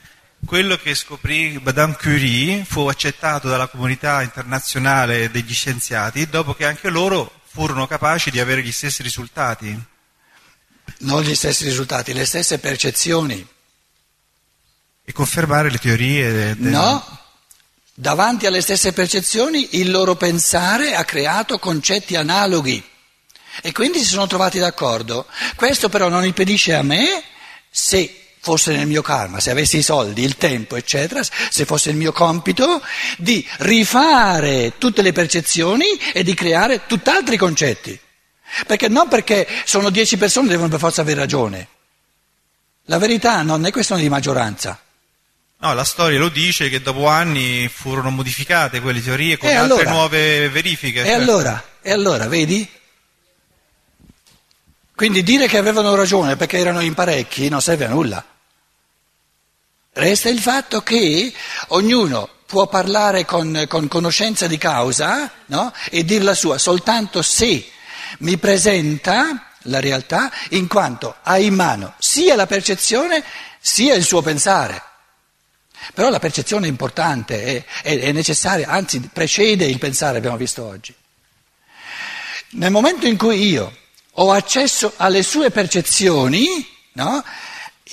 Quello 0.45 0.77
che 0.77 0.95
scoprì 0.95 1.59
Madame 1.61 1.97
Curie 1.99 2.63
fu 2.63 2.87
accettato 2.87 3.49
dalla 3.49 3.67
comunità 3.67 4.21
internazionale 4.21 5.29
degli 5.29 5.53
scienziati 5.53 6.27
dopo 6.27 6.53
che 6.53 6.65
anche 6.65 6.89
loro 6.89 7.41
furono 7.45 7.87
capaci 7.87 8.31
di 8.31 8.39
avere 8.39 8.61
gli 8.63 8.71
stessi 8.71 9.03
risultati. 9.03 9.77
Non 10.99 11.21
gli 11.21 11.35
stessi 11.35 11.65
risultati, 11.65 12.13
le 12.13 12.25
stesse 12.25 12.59
percezioni. 12.59 13.45
E 15.03 15.11
confermare 15.11 15.69
le 15.69 15.79
teorie. 15.79 16.31
Del... 16.31 16.57
No, 16.59 17.03
davanti 17.93 18.45
alle 18.45 18.61
stesse 18.61 18.93
percezioni 18.93 19.79
il 19.79 19.89
loro 19.89 20.15
pensare 20.15 20.95
ha 20.95 21.03
creato 21.03 21.59
concetti 21.59 22.15
analoghi 22.15 22.81
e 23.61 23.71
quindi 23.71 23.99
si 23.99 24.05
sono 24.05 24.27
trovati 24.27 24.59
d'accordo. 24.59 25.25
Questo 25.55 25.89
però 25.89 26.07
non 26.07 26.23
impedisce 26.23 26.73
a 26.75 26.83
me, 26.83 27.23
se 27.69 28.26
fosse 28.39 28.75
nel 28.75 28.87
mio 28.87 29.01
karma, 29.01 29.39
se 29.39 29.51
avessi 29.51 29.77
i 29.77 29.83
soldi, 29.83 30.23
il 30.23 30.37
tempo, 30.37 30.75
eccetera, 30.75 31.21
se 31.23 31.65
fosse 31.65 31.89
il 31.89 31.95
mio 31.95 32.11
compito, 32.11 32.81
di 33.17 33.45
rifare 33.59 34.73
tutte 34.77 35.01
le 35.01 35.11
percezioni 35.11 35.85
e 36.13 36.23
di 36.23 36.33
creare 36.33 36.85
tutt'altri 36.87 37.37
concetti. 37.37 37.99
Perché 38.65 38.87
non 38.87 39.07
perché 39.07 39.47
sono 39.65 39.89
dieci 39.89 40.17
persone 40.17 40.47
devono 40.47 40.69
per 40.69 40.79
forza 40.79 41.01
avere 41.01 41.19
ragione. 41.19 41.67
La 42.85 42.97
verità 42.97 43.41
non 43.41 43.65
è 43.65 43.71
questione 43.71 44.01
di 44.01 44.09
maggioranza. 44.09 44.79
No, 45.59 45.73
la 45.73 45.83
storia 45.83 46.19
lo 46.19 46.29
dice 46.29 46.69
che 46.69 46.81
dopo 46.81 47.07
anni 47.07 47.67
furono 47.67 48.11
modificate 48.11 48.79
quelle 48.79 49.01
teorie 49.01 49.37
con 49.37 49.49
e 49.49 49.55
altre 49.55 49.81
allora, 49.81 49.89
nuove 49.89 50.49
verifiche. 50.49 51.01
E 51.01 51.05
cioè... 51.05 51.13
allora, 51.13 51.63
e 51.81 51.91
allora, 51.91 52.27
vedi? 52.27 52.69
Quindi 54.97 55.21
dire 55.21 55.45
che 55.45 55.59
avevano 55.59 55.93
ragione 55.93 56.37
perché 56.37 56.57
erano 56.57 56.79
in 56.79 56.95
parecchi 56.95 57.49
non 57.49 57.61
serve 57.61 57.85
a 57.85 57.89
nulla. 57.89 58.25
Resta 59.93 60.27
il 60.27 60.39
fatto 60.39 60.81
che 60.81 61.31
ognuno 61.67 62.27
può 62.47 62.65
parlare 62.65 63.23
con, 63.23 63.65
con 63.67 63.87
conoscenza 63.87 64.47
di 64.47 64.57
causa 64.57 65.31
no? 65.45 65.71
e 65.91 66.03
dir 66.03 66.23
la 66.23 66.33
sua 66.33 66.57
soltanto 66.57 67.21
se 67.21 67.69
mi 68.19 68.39
presenta 68.39 69.51
la 69.65 69.79
realtà 69.79 70.31
in 70.49 70.65
quanto 70.65 71.17
ha 71.21 71.37
in 71.37 71.53
mano 71.53 71.93
sia 71.99 72.35
la 72.35 72.47
percezione 72.47 73.23
sia 73.59 73.93
il 73.93 74.03
suo 74.03 74.23
pensare. 74.23 74.81
Però 75.93 76.09
la 76.09 76.17
percezione 76.17 76.65
è 76.65 76.69
importante, 76.69 77.43
è, 77.43 77.65
è, 77.83 77.99
è 77.99 78.11
necessaria, 78.13 78.67
anzi 78.67 78.99
precede 79.13 79.65
il 79.65 79.77
pensare, 79.77 80.17
abbiamo 80.17 80.37
visto 80.37 80.65
oggi. 80.65 80.91
Nel 82.53 82.71
momento 82.71 83.05
in 83.05 83.15
cui 83.15 83.47
io 83.47 83.85
ho 84.19 84.31
accesso 84.31 84.93
alle 84.97 85.23
sue 85.23 85.51
percezioni, 85.51 86.47
no? 86.93 87.23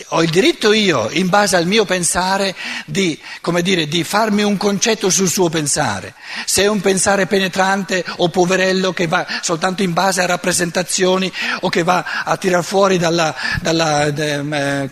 ho 0.08 0.22
il 0.22 0.30
diritto 0.30 0.72
io, 0.72 1.08
in 1.10 1.28
base 1.28 1.56
al 1.56 1.66
mio 1.66 1.84
pensare, 1.84 2.54
di, 2.86 3.18
dire, 3.62 3.86
di, 3.86 4.02
farmi 4.02 4.42
un 4.42 4.56
concetto 4.56 5.08
sul 5.08 5.28
suo 5.28 5.48
pensare. 5.48 6.14
Se 6.46 6.62
è 6.62 6.66
un 6.66 6.80
pensare 6.80 7.26
penetrante 7.26 8.04
o 8.16 8.28
poverello 8.28 8.92
che 8.92 9.06
va 9.06 9.26
soltanto 9.40 9.82
in 9.82 9.92
base 9.92 10.22
a 10.22 10.26
rappresentazioni 10.26 11.30
o 11.60 11.68
che 11.68 11.82
va 11.82 12.22
a 12.24 12.36
tirar 12.36 12.64
fuori 12.64 12.98
dalla, 12.98 13.34
dalla 13.60 14.10
de, 14.10 14.88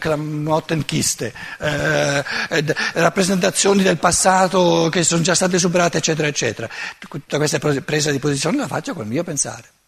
eh, 1.58 2.24
eh, 2.50 2.74
rappresentazioni 2.92 3.82
del 3.82 3.98
passato 3.98 4.88
che 4.90 5.02
sono 5.02 5.22
già 5.22 5.34
state 5.34 5.58
superate, 5.58 5.98
eccetera, 5.98 6.28
eccetera. 6.28 6.68
Tutta 6.98 7.38
questa 7.38 7.58
presa 7.58 8.10
di 8.10 8.18
posizione 8.18 8.56
la 8.56 8.68
faccio 8.68 8.94
col 8.94 9.06
mio 9.06 9.24
pensare. 9.24 9.81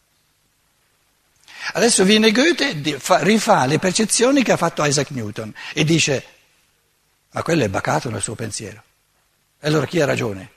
Adesso 1.73 2.05
viene 2.05 2.31
Goethe, 2.31 2.99
rifà 3.23 3.67
le 3.67 3.79
percezioni 3.79 4.43
che 4.43 4.53
ha 4.53 4.57
fatto 4.57 4.85
Isaac 4.85 5.11
Newton 5.11 5.53
e 5.73 5.85
dice, 5.85 6.25
ma 7.31 7.43
quello 7.43 7.65
è 7.65 7.69
bacato 7.69 8.11
nel 8.11 8.23
suo 8.23 8.35
pensiero. 8.35 8.83
E 9.59 9.69
allora 9.69 9.87
chi 9.87 10.01
ha 10.01 10.05
ragione? 10.05 10.51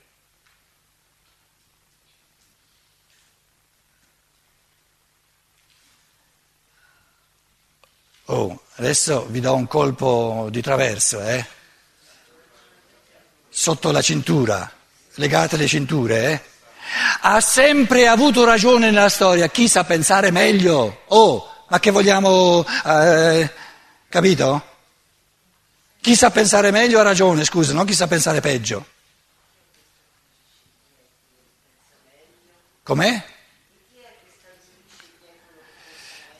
Oh, 8.26 8.62
adesso 8.74 9.26
vi 9.26 9.40
do 9.40 9.54
un 9.54 9.66
colpo 9.66 10.48
di 10.50 10.60
traverso, 10.60 11.22
eh? 11.22 11.46
Sotto 13.48 13.90
la 13.90 14.02
cintura, 14.02 14.70
legate 15.14 15.56
le 15.56 15.66
cinture, 15.66 16.32
eh? 16.32 16.57
Ha 17.20 17.40
sempre 17.40 18.06
avuto 18.06 18.44
ragione 18.44 18.90
nella 18.90 19.08
storia, 19.08 19.48
chi 19.48 19.68
sa 19.68 19.84
pensare 19.84 20.30
meglio? 20.30 21.02
Oh, 21.08 21.64
ma 21.68 21.78
che 21.80 21.90
vogliamo... 21.90 22.64
Eh, 22.84 23.52
capito? 24.08 24.62
Chi 26.00 26.14
sa 26.14 26.30
pensare 26.30 26.70
meglio 26.70 27.00
ha 27.00 27.02
ragione, 27.02 27.44
scusa, 27.44 27.72
non 27.72 27.84
chi 27.84 27.94
sa 27.94 28.06
pensare 28.06 28.40
peggio. 28.40 28.86
Com'è? 32.82 33.22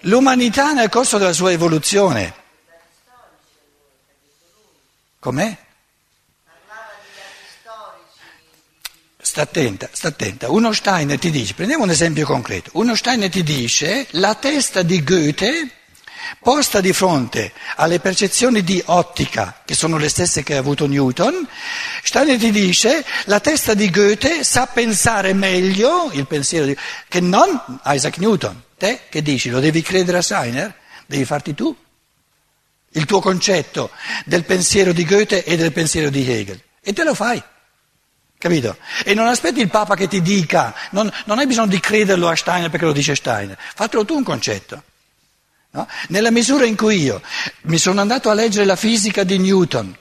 L'umanità 0.03 0.73
nel 0.73 0.89
corso 0.89 1.19
della 1.19 1.33
sua 1.33 1.53
evoluzione. 1.53 2.35
Com'è? 5.19 5.67
Sta 9.29 9.43
attenta, 9.43 9.91
sta 9.93 10.09
attenta. 10.09 10.51
Uno 10.51 10.73
Steiner 10.73 11.19
ti 11.19 11.31
dice, 11.31 11.53
prendiamo 11.53 11.85
un 11.85 11.91
esempio 11.91 12.25
concreto, 12.25 12.71
uno 12.73 12.95
Steiner 12.95 13.29
ti 13.29 13.43
dice 13.43 14.07
la 14.13 14.35
testa 14.37 14.81
di 14.81 15.05
Goethe 15.05 15.69
posta 16.41 16.81
di 16.81 16.95
fronte 16.95 17.53
alle 17.77 18.01
percezioni 18.01 18.65
di 18.65 18.83
ottica, 18.87 19.61
che 19.67 19.75
sono 19.75 19.99
le 19.99 20.09
stesse 20.09 20.43
che 20.43 20.57
ha 20.57 20.59
avuto 20.59 20.87
Newton, 20.87 21.47
Steiner 22.03 22.39
ti 22.39 22.51
dice 22.51 23.05
la 23.25 23.39
testa 23.39 23.75
di 23.75 23.91
Goethe 23.91 24.45
sa 24.45 24.65
pensare 24.67 25.35
meglio 25.35 26.09
il 26.15 26.27
pensiero 26.27 26.65
di, 26.65 26.75
che 27.07 27.21
non 27.21 27.81
Isaac 27.85 28.17
Newton. 28.17 28.63
Te 28.79 29.01
che 29.11 29.21
dici? 29.21 29.51
Lo 29.51 29.61
devi 29.61 29.83
credere 29.83 30.17
a 30.17 30.23
Steiner? 30.23 30.75
Devi 31.05 31.27
farti 31.27 31.53
tu 31.53 31.77
il 32.93 33.05
tuo 33.05 33.21
concetto 33.21 33.91
del 34.25 34.47
pensiero 34.47 34.95
di 34.95 35.05
Goethe 35.05 35.45
e 35.45 35.59
del 35.59 35.73
pensiero 35.73 36.09
di 36.09 36.27
Hegel. 36.27 36.63
E 36.81 36.95
te 36.95 37.05
lo 37.05 37.13
fai. 37.13 37.43
Capito? 38.39 38.79
E 39.05 39.15
non 39.15 39.27
aspetti 39.27 39.61
il 39.61 39.69
Papa 39.69 39.97
che 39.97 40.07
ti 40.07 40.23
dica, 40.23 40.73
non, 40.91 41.13
non 41.25 41.41
hai 41.41 41.47
bisogno 41.47 41.67
di 41.67 41.81
crederlo 41.81 42.29
a 42.29 42.37
Steiner 42.37 42.71
perché 42.71 42.87
lo 42.87 42.93
dice 42.93 43.17
Steiner, 43.17 43.59
fatelo 43.75 44.05
tu 44.05 44.15
un 44.15 44.23
concetto. 44.23 44.83
No? 45.71 45.87
Nella 46.09 46.31
misura 46.31 46.65
in 46.65 46.77
cui 46.77 47.03
io 47.03 47.21
mi 47.63 47.79
sono 47.79 48.01
andato 48.01 48.31
a 48.31 48.35
leggere 48.35 48.65
la 48.65 48.77
fisica 48.77 49.25
di 49.25 49.39
Newton, 49.39 49.97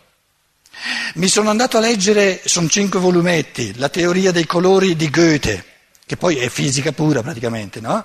mi 1.16 1.28
sono 1.28 1.50
andato 1.50 1.78
a 1.78 1.80
leggere, 1.80 2.42
sono 2.46 2.70
cinque 2.70 3.00
volumetti, 3.00 3.76
la 3.78 3.90
teoria 3.90 4.32
dei 4.32 4.46
colori 4.46 4.96
di 4.96 5.10
Goethe, 5.10 5.66
che 6.08 6.16
poi 6.16 6.38
è 6.38 6.48
fisica 6.48 6.94
pura 6.94 7.22
praticamente, 7.22 7.82
no? 7.82 8.02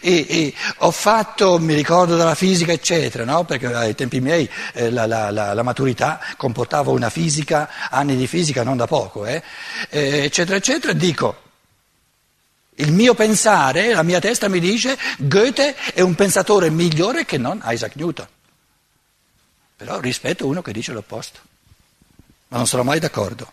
E, 0.00 0.26
e, 0.26 0.54
ho 0.78 0.90
fatto, 0.90 1.58
mi 1.58 1.74
ricordo 1.74 2.16
dalla 2.16 2.34
fisica, 2.34 2.72
eccetera, 2.72 3.26
no? 3.26 3.44
Perché 3.44 3.66
ai 3.66 3.94
tempi 3.94 4.20
miei 4.20 4.48
eh, 4.72 4.90
la, 4.90 5.04
la, 5.04 5.30
la, 5.30 5.52
la, 5.52 5.62
maturità 5.62 6.18
comportava 6.38 6.92
una 6.92 7.10
fisica, 7.10 7.68
anni 7.90 8.16
di 8.16 8.26
fisica, 8.26 8.62
non 8.62 8.78
da 8.78 8.86
poco, 8.86 9.26
eh? 9.26 9.42
Eh, 9.90 10.24
eccetera, 10.24 10.56
eccetera, 10.56 10.94
dico, 10.94 11.42
il 12.76 12.90
mio 12.90 13.12
pensare, 13.12 13.92
la 13.92 14.02
mia 14.02 14.18
testa 14.18 14.48
mi 14.48 14.58
dice, 14.58 14.96
Goethe 15.18 15.76
è 15.92 16.00
un 16.00 16.14
pensatore 16.14 16.70
migliore 16.70 17.26
che 17.26 17.36
non 17.36 17.60
Isaac 17.66 17.96
Newton. 17.96 18.28
Però 19.76 20.00
rispetto 20.00 20.46
uno 20.46 20.62
che 20.62 20.72
dice 20.72 20.92
l'opposto, 20.92 21.38
ma 22.48 22.56
non 22.56 22.66
sarò 22.66 22.82
mai 22.82 22.98
d'accordo. 22.98 23.52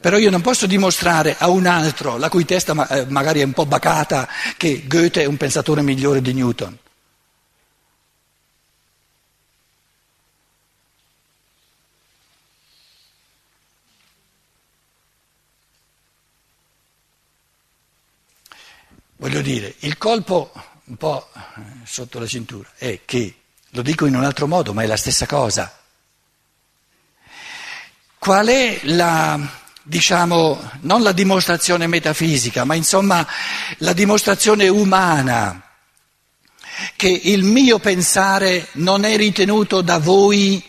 Però 0.00 0.16
io 0.16 0.30
non 0.30 0.42
posso 0.42 0.66
dimostrare 0.66 1.36
a 1.36 1.48
un 1.48 1.66
altro, 1.66 2.18
la 2.18 2.28
cui 2.28 2.44
testa 2.44 2.86
eh, 2.88 3.06
magari 3.06 3.40
è 3.40 3.44
un 3.44 3.52
po' 3.52 3.66
bacata, 3.66 4.28
che 4.56 4.84
Goethe 4.86 5.22
è 5.22 5.26
un 5.26 5.36
pensatore 5.36 5.82
migliore 5.82 6.22
di 6.22 6.32
Newton. 6.32 6.78
Voglio 19.16 19.40
dire, 19.42 19.74
il 19.80 19.98
colpo 19.98 20.52
un 20.84 20.96
po' 20.96 21.28
eh, 21.34 21.60
sotto 21.82 22.20
la 22.20 22.26
cintura 22.26 22.70
è 22.76 23.00
che, 23.04 23.34
lo 23.70 23.82
dico 23.82 24.06
in 24.06 24.14
un 24.14 24.22
altro 24.22 24.46
modo, 24.46 24.72
ma 24.72 24.84
è 24.84 24.86
la 24.86 24.96
stessa 24.96 25.26
cosa. 25.26 25.76
Qual 28.16 28.46
è 28.46 28.78
la 28.84 29.66
diciamo, 29.88 30.70
non 30.80 31.02
la 31.02 31.12
dimostrazione 31.12 31.86
metafisica, 31.86 32.64
ma 32.64 32.74
insomma 32.74 33.26
la 33.78 33.94
dimostrazione 33.94 34.68
umana 34.68 35.62
che 36.94 37.08
il 37.08 37.42
mio 37.42 37.78
pensare 37.78 38.68
non 38.72 39.04
è 39.04 39.16
ritenuto 39.16 39.80
da 39.80 39.98
voi 39.98 40.62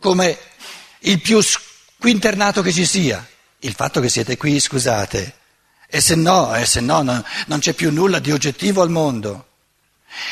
come 0.00 0.36
il 1.00 1.20
più 1.20 1.40
squinternato 1.40 2.60
che 2.60 2.72
ci 2.72 2.84
sia. 2.84 3.24
Il 3.60 3.74
fatto 3.74 4.00
che 4.00 4.08
siete 4.08 4.36
qui, 4.36 4.58
scusate, 4.58 5.36
e 5.86 6.00
se 6.00 6.16
no, 6.16 6.54
e 6.54 6.66
se 6.66 6.80
no 6.80 7.02
non, 7.02 7.22
non 7.46 7.58
c'è 7.60 7.72
più 7.72 7.92
nulla 7.92 8.18
di 8.18 8.32
oggettivo 8.32 8.82
al 8.82 8.90
mondo. 8.90 9.49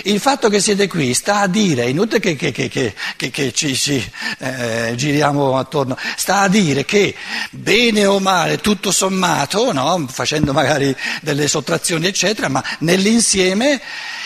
Il 0.04 0.20
fatto 0.20 0.48
che 0.48 0.60
siete 0.60 0.88
qui 0.88 1.14
sta 1.14 1.40
a 1.40 1.46
dire, 1.46 1.84
è 1.84 1.86
inutile 1.86 2.20
che, 2.20 2.34
che, 2.34 2.52
che, 2.52 2.94
che 3.16 3.52
ci, 3.52 3.74
ci 3.76 4.12
eh, 4.38 4.92
giriamo 4.96 5.56
attorno, 5.56 5.96
sta 6.16 6.40
a 6.40 6.48
dire 6.48 6.84
che 6.84 7.14
bene 7.50 8.04
o 8.04 8.18
male, 8.18 8.58
tutto 8.58 8.90
sommato, 8.90 9.72
no? 9.72 10.06
facendo 10.08 10.52
magari 10.52 10.94
delle 11.22 11.48
sottrazioni 11.48 12.06
eccetera, 12.06 12.48
ma 12.48 12.62
nell'insieme 12.80 13.80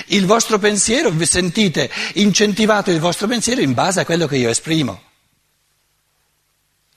il 0.07 0.27
vostro 0.27 0.59
pensiero, 0.59 1.11
vi 1.11 1.27
sentite 1.27 1.91
incentivato 2.15 2.91
il 2.91 3.01
vostro 3.01 3.27
pensiero 3.27 3.61
in 3.61 3.75
base 3.75 4.01
a 4.01 4.05
quello 4.05 4.27
che 4.27 4.37
io 4.37 4.51
esprimo. 4.51 5.03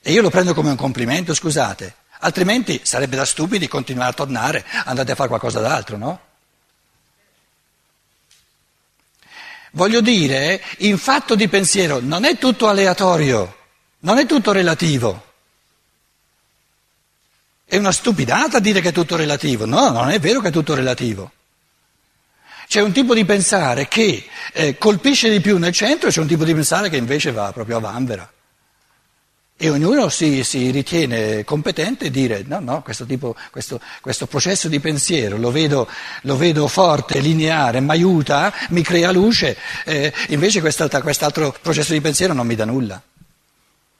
E 0.02 0.12
io 0.12 0.22
lo 0.22 0.30
prendo 0.30 0.54
come 0.54 0.70
un 0.70 0.76
complimento, 0.76 1.34
scusate, 1.34 1.94
altrimenti 2.20 2.80
sarebbe 2.84 3.16
da 3.16 3.24
stupidi 3.24 3.68
continuare 3.68 4.10
a 4.10 4.14
tornare, 4.14 4.64
andate 4.84 5.12
a 5.12 5.14
fare 5.14 5.28
qualcosa 5.28 5.60
d'altro, 5.60 5.96
no? 5.96 6.20
Voglio 9.76 10.00
dire, 10.00 10.62
in 10.78 10.96
fatto 10.96 11.34
di 11.34 11.48
pensiero 11.48 12.00
non 12.00 12.24
è 12.24 12.38
tutto 12.38 12.66
aleatorio, 12.66 13.56
non 14.00 14.16
è 14.16 14.24
tutto 14.24 14.50
relativo. 14.50 15.22
È 17.62 17.76
una 17.76 17.92
stupidata 17.92 18.58
dire 18.58 18.80
che 18.80 18.88
è 18.88 18.92
tutto 18.92 19.16
relativo. 19.16 19.66
No, 19.66 19.90
non 19.90 20.08
è 20.08 20.18
vero 20.18 20.40
che 20.40 20.48
è 20.48 20.50
tutto 20.50 20.74
relativo. 20.74 21.30
C'è 22.66 22.80
un 22.80 22.92
tipo 22.92 23.12
di 23.12 23.26
pensare 23.26 23.86
che 23.86 24.26
eh, 24.54 24.78
colpisce 24.78 25.28
di 25.28 25.40
più 25.40 25.58
nel 25.58 25.72
centro 25.72 26.08
e 26.08 26.10
c'è 26.10 26.20
un 26.20 26.26
tipo 26.26 26.44
di 26.44 26.54
pensare 26.54 26.88
che 26.88 26.96
invece 26.96 27.30
va 27.32 27.52
proprio 27.52 27.76
a 27.76 27.80
vanvera. 27.80 28.32
E 29.58 29.70
ognuno 29.70 30.10
si, 30.10 30.44
si, 30.44 30.70
ritiene 30.70 31.42
competente 31.42 32.08
a 32.08 32.10
dire 32.10 32.44
no, 32.46 32.60
no, 32.60 32.82
questo, 32.82 33.06
tipo, 33.06 33.34
questo, 33.50 33.80
questo 34.02 34.26
processo 34.26 34.68
di 34.68 34.80
pensiero 34.80 35.38
lo 35.38 35.50
vedo, 35.50 35.88
lo 36.22 36.36
vedo, 36.36 36.68
forte, 36.68 37.20
lineare, 37.20 37.80
mi 37.80 37.90
aiuta, 37.90 38.52
mi 38.68 38.82
crea 38.82 39.10
luce, 39.12 39.56
eh, 39.86 40.12
invece 40.28 40.60
quest'altro 40.60 41.56
processo 41.62 41.94
di 41.94 42.02
pensiero 42.02 42.34
non 42.34 42.46
mi 42.46 42.54
dà 42.54 42.66
nulla. 42.66 43.00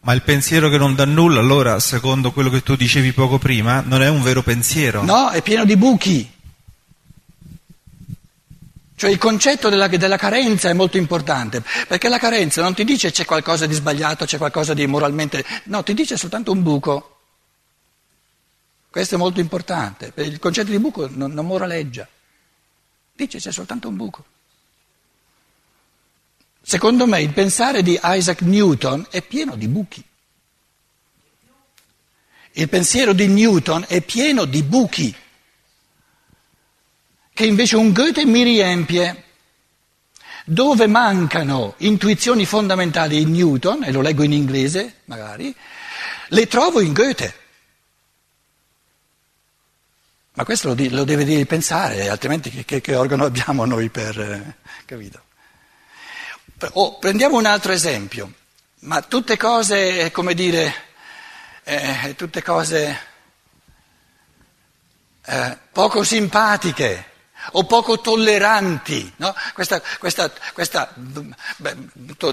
Ma 0.00 0.12
il 0.12 0.22
pensiero 0.22 0.68
che 0.68 0.76
non 0.76 0.94
dà 0.94 1.06
nulla, 1.06 1.40
allora, 1.40 1.80
secondo 1.80 2.32
quello 2.32 2.50
che 2.50 2.62
tu 2.62 2.76
dicevi 2.76 3.12
poco 3.12 3.38
prima, 3.38 3.82
non 3.84 4.02
è 4.02 4.08
un 4.08 4.22
vero 4.22 4.42
pensiero. 4.42 5.02
No, 5.02 5.30
è 5.30 5.40
pieno 5.40 5.64
di 5.64 5.76
buchi. 5.76 6.35
Cioè 8.96 9.10
il 9.10 9.18
concetto 9.18 9.68
della, 9.68 9.88
della, 9.88 10.16
carenza 10.16 10.70
è 10.70 10.72
molto 10.72 10.96
importante, 10.96 11.62
perché 11.86 12.08
la 12.08 12.18
carenza 12.18 12.62
non 12.62 12.72
ti 12.74 12.82
dice 12.82 13.10
c'è 13.10 13.26
qualcosa 13.26 13.66
di 13.66 13.74
sbagliato, 13.74 14.24
c'è 14.24 14.38
qualcosa 14.38 14.72
di 14.72 14.86
moralmente... 14.86 15.44
No, 15.64 15.82
ti 15.82 15.92
dice 15.92 16.16
soltanto 16.16 16.50
un 16.50 16.62
buco. 16.62 17.18
Questo 18.88 19.16
è 19.16 19.18
molto 19.18 19.40
importante, 19.40 20.14
il 20.16 20.38
concetto 20.38 20.70
di 20.70 20.78
buco 20.78 21.10
non, 21.10 21.32
non 21.32 21.44
moraleggia, 21.44 22.08
dice 23.12 23.38
c'è 23.38 23.52
soltanto 23.52 23.88
un 23.88 23.96
buco. 23.96 24.24
Secondo 26.62 27.06
me 27.06 27.20
il 27.20 27.34
pensare 27.34 27.82
di 27.82 28.00
Isaac 28.02 28.40
Newton 28.40 29.08
è 29.10 29.20
pieno 29.20 29.56
di 29.56 29.68
buchi. 29.68 30.02
Il 32.52 32.68
pensiero 32.70 33.12
di 33.12 33.26
Newton 33.26 33.84
è 33.86 34.00
pieno 34.00 34.46
di 34.46 34.62
buchi, 34.62 35.14
che 37.36 37.44
invece 37.44 37.76
un 37.76 37.92
Goethe 37.92 38.24
mi 38.24 38.42
riempie. 38.42 39.24
Dove 40.46 40.86
mancano 40.86 41.74
intuizioni 41.78 42.46
fondamentali 42.46 43.20
in 43.20 43.32
Newton, 43.32 43.84
e 43.84 43.92
lo 43.92 44.00
leggo 44.00 44.22
in 44.22 44.32
inglese 44.32 45.00
magari, 45.04 45.54
le 46.28 46.46
trovo 46.46 46.80
in 46.80 46.94
Goethe. 46.94 47.34
Ma 50.32 50.44
questo 50.44 50.68
lo, 50.68 50.74
di, 50.74 50.88
lo 50.88 51.04
deve 51.04 51.24
dire 51.24 51.44
pensare, 51.44 52.08
altrimenti 52.08 52.48
che, 52.48 52.64
che, 52.64 52.80
che 52.80 52.94
organo 52.94 53.26
abbiamo 53.26 53.66
noi 53.66 53.90
per... 53.90 54.18
Eh, 54.18 54.54
capito? 54.86 55.22
Oh, 56.72 56.98
prendiamo 56.98 57.36
un 57.36 57.44
altro 57.44 57.72
esempio, 57.72 58.32
ma 58.80 59.02
tutte 59.02 59.36
cose, 59.36 60.10
come 60.10 60.32
dire, 60.32 60.74
eh, 61.64 62.14
tutte 62.16 62.42
cose 62.42 62.98
eh, 65.22 65.58
poco 65.70 66.02
simpatiche 66.02 67.14
o 67.52 67.64
poco 67.64 68.00
tolleranti, 68.00 69.12
no? 69.16 69.34
questa, 69.54 69.80
questa, 69.98 70.30
questa 70.52 70.92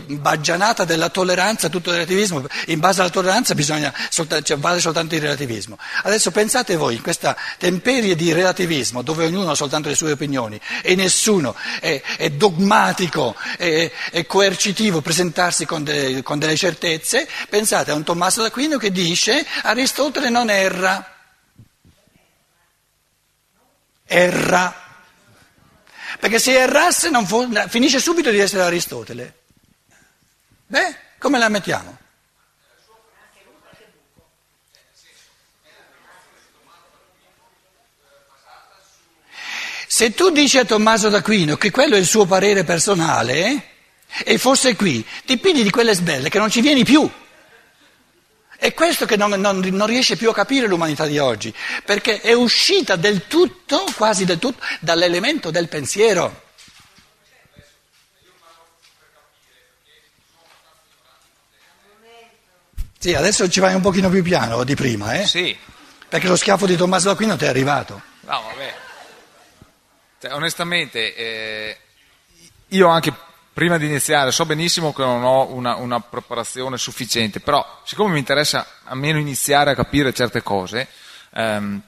baggianata 0.08 0.86
della 0.86 1.10
tolleranza, 1.10 1.70
tutto 1.70 1.90
il 1.90 1.96
relativismo, 1.96 2.46
in 2.68 2.80
base 2.80 3.02
alla 3.02 3.10
tolleranza 3.10 3.56
bisogna, 3.56 3.94
cioè, 4.10 4.58
vale 4.58 4.80
soltanto 4.80 5.16
il 5.16 5.22
relativismo. 5.22 5.78
Adesso 6.04 6.32
pensate 6.32 6.76
voi, 6.76 6.96
in 6.96 7.02
questa 7.02 7.36
temperie 7.58 8.16
di 8.16 8.34
relativismo, 8.34 9.02
dove 9.02 9.26
ognuno 9.26 9.52
ha 9.52 9.56
soltanto 9.56 9.90
le 9.90 9.96
sue 9.96 10.12
opinioni 10.12 10.60
e 10.82 10.96
nessuno 10.96 11.56
è, 11.80 12.02
è 12.18 12.30
dogmatico 12.30 13.36
e 13.58 13.92
coercitivo 14.28 15.02
presentarsi 15.02 15.66
con, 15.66 15.84
de, 15.84 16.22
con 16.24 16.40
delle 16.40 16.56
certezze, 16.56 17.28
pensate 17.50 17.92
a 17.92 17.96
un 17.96 18.04
Tommaso 18.04 18.42
d'Aquino 18.42 18.78
che 18.78 18.92
dice 18.92 19.46
Aristotele 19.64 20.30
non 20.30 20.50
erra. 20.50 21.08
Erra. 24.06 24.82
Perché 26.20 26.40
se 26.40 26.54
errasse 26.54 27.10
fu, 27.26 27.50
finisce 27.68 28.00
subito 28.00 28.30
di 28.30 28.40
essere 28.40 28.64
Aristotele. 28.64 29.42
Beh, 30.68 30.96
come 31.18 31.38
la 31.38 31.50
mettiamo? 31.50 31.98
Se 39.88 40.14
tu 40.16 40.32
dici 40.32 40.58
a 40.58 40.66
Tommaso 40.66 41.10
d'Aquino 41.10 41.56
che 41.56 41.70
quello 41.70 41.94
è 41.96 42.00
il 42.00 42.08
suo 42.08 42.26
parere 42.26 42.64
personale 42.64 43.70
e 44.24 44.40
fosse 44.40 44.76
qui, 44.76 45.06
ti 45.24 45.38
pigli 45.38 45.62
di 45.62 45.70
quelle 45.70 45.94
sbelle 45.94 46.30
che 46.30 46.40
non 46.40 46.50
ci 46.50 46.62
vieni 46.62 46.84
più. 46.84 47.08
È 48.64 48.74
questo 48.74 49.06
che 49.06 49.18
non, 49.18 49.30
non, 49.32 49.60
non, 49.60 49.88
riesce 49.88 50.16
più 50.16 50.30
a 50.30 50.34
capire 50.34 50.68
l'umanità 50.68 51.06
di 51.06 51.18
oggi, 51.18 51.54
perché 51.84 52.22
è 52.22 52.32
uscita 52.32 52.96
del 52.96 53.28
tutto, 53.28 53.84
quasi 53.98 54.24
del 54.24 54.40
tutto, 54.40 54.64
dall'elemento 54.80 55.52
del 55.52 55.68
pensiero. 55.68 56.44
Sì, 62.98 63.14
adesso 63.14 63.50
ci 63.50 63.60
vai 63.60 63.74
un 63.74 63.82
pochino 63.82 64.08
più 64.08 64.24
piano 64.24 64.64
di 64.64 64.76
prima, 64.76 65.16
eh? 65.16 65.28
Sì. 65.28 65.58
Perché 66.08 66.30
lo 66.30 66.38
schiaffo 66.38 66.66
di 66.66 66.78
Tommaso 66.78 67.10
d'Aquino 67.10 67.36
ti 67.36 67.44
è 67.44 67.50
arrivato. 67.50 68.02
No, 68.22 68.44
vabbè. 68.44 68.76
Cioè, 70.22 70.32
onestamente, 70.32 71.14
eh, 71.14 71.78
io 72.70 72.88
anche 72.88 73.14
prima 73.54 73.78
di 73.78 73.86
iniziare, 73.86 74.32
so 74.32 74.46
benissimo 74.46 74.92
che 74.94 75.04
non 75.04 75.24
ho 75.24 75.54
una, 75.54 75.76
una, 75.76 76.00
preparazione 76.00 76.78
sufficiente, 76.78 77.40
però 77.40 77.66
siccome 77.86 78.14
mi 78.14 78.20
interessa 78.20 78.66
almeno 78.86 79.20
iniziare 79.20 79.72
a 79.72 79.76
capire 79.76 80.14
certe 80.14 80.42
cose, 80.42 80.88
ehm, 81.34 81.82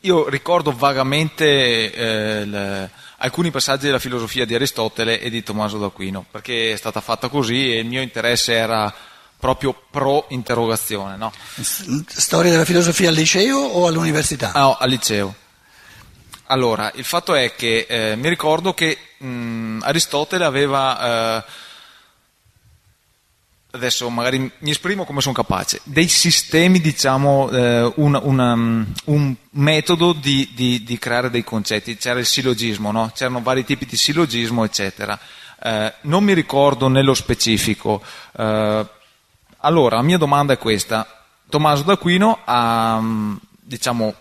io 0.00 0.28
ricordo 0.28 0.72
vagamente 0.72 1.92
eh, 1.92 2.44
le, 2.44 2.90
alcuni 3.18 3.50
passaggi 3.50 3.86
della 3.86 3.98
filosofia 3.98 4.44
di 4.44 4.54
Aristotele 4.54 5.20
e 5.20 5.30
di 5.30 5.42
Tommaso 5.42 5.78
d'Aquino, 5.78 6.24
perché 6.30 6.72
è 6.72 6.76
stata 6.76 7.00
fatta 7.00 7.28
così 7.28 7.72
e 7.72 7.78
il 7.78 7.86
mio 7.86 8.00
interesse 8.00 8.54
era 8.54 8.92
proprio 9.38 9.74
pro 9.90 10.26
interrogazione. 10.28 11.16
No? 11.16 11.32
Storia 11.60 12.50
della 12.50 12.64
filosofia 12.64 13.08
al 13.08 13.14
liceo 13.14 13.58
o 13.58 13.86
all'università? 13.86 14.52
No, 14.54 14.76
al 14.78 14.88
liceo. 14.88 15.34
Allora, 16.50 16.90
il 16.96 17.04
fatto 17.04 17.34
è 17.34 17.54
che 17.54 17.86
eh, 17.88 18.16
mi 18.16 18.28
ricordo 18.28 18.74
che 18.74 18.98
mh, 19.18 19.82
Aristotele 19.82 20.44
aveva, 20.44 21.38
eh, 21.38 21.44
adesso 23.70 24.10
magari 24.10 24.50
mi 24.58 24.70
esprimo 24.70 25.04
come 25.04 25.20
sono 25.20 25.32
capace, 25.32 25.80
dei 25.84 26.08
sistemi, 26.08 26.80
diciamo, 26.80 27.50
eh, 27.50 27.92
un, 27.94 28.18
una, 28.20 28.52
un, 28.54 29.34
metodo 29.50 30.12
di, 30.12 30.50
di, 30.52 30.82
di, 30.82 30.98
creare 30.98 31.30
dei 31.30 31.44
concetti, 31.44 31.96
c'era 31.96 32.18
il 32.18 32.26
sillogismo, 32.26 32.90
no? 32.90 33.12
c'erano 33.14 33.42
vari 33.42 33.64
tipi 33.64 33.86
di 33.86 33.96
sillogismo, 33.96 34.64
eccetera. 34.64 35.16
Eh, 35.62 35.94
non 36.02 36.24
mi 36.24 36.34
ricordo 36.34 36.88
nello 36.88 37.14
specifico. 37.14 38.02
Eh, 38.36 38.86
allora, 39.58 39.96
la 39.96 40.02
mia 40.02 40.18
domanda 40.18 40.54
è 40.54 40.58
questa. 40.58 41.26
Tommaso 41.48 41.84
d'Aquino 41.84 42.40
ha, 42.44 43.00
diciamo, 43.60 44.14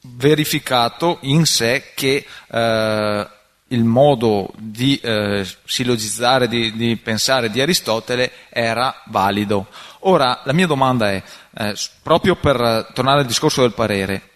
verificato 0.00 1.18
in 1.22 1.44
sé 1.46 1.92
che 1.94 2.24
eh, 2.50 3.28
il 3.68 3.84
modo 3.84 4.50
di 4.56 4.98
eh, 4.98 5.46
sillogizzare, 5.64 6.48
di, 6.48 6.72
di, 6.74 6.96
pensare 6.96 7.50
di 7.50 7.60
Aristotele 7.60 8.32
era 8.48 9.02
valido. 9.06 9.66
Ora, 10.00 10.40
la 10.44 10.52
mia 10.52 10.66
domanda 10.66 11.10
è, 11.10 11.22
eh, 11.58 11.76
proprio 12.02 12.36
per 12.36 12.90
tornare 12.94 13.20
al 13.20 13.26
discorso 13.26 13.62
del 13.62 13.72
parere, 13.72 14.30